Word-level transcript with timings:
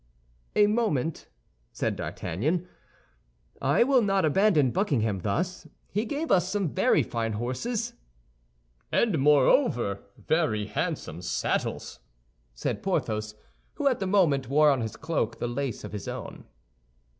"A 0.55 0.65
moment," 0.65 1.27
said 1.73 1.95
D'Artagnan. 1.95 2.67
"I 3.61 3.83
will 3.83 4.01
not 4.01 4.25
abandon 4.25 4.71
Buckingham 4.71 5.19
thus. 5.19 5.67
He 5.91 6.05
gave 6.05 6.31
us 6.31 6.49
some 6.49 6.73
very 6.73 7.03
fine 7.03 7.33
horses." 7.33 7.93
"And 8.91 9.19
moreover, 9.19 9.99
very 10.17 10.65
handsome 10.65 11.21
saddles," 11.21 11.99
said 12.55 12.81
Porthos, 12.81 13.35
who 13.75 13.87
at 13.87 13.99
the 13.99 14.07
moment 14.07 14.49
wore 14.49 14.71
on 14.71 14.81
his 14.81 14.95
cloak 14.95 15.37
the 15.37 15.47
lace 15.47 15.83
of 15.83 15.93
his 15.93 16.07
own. 16.07 16.45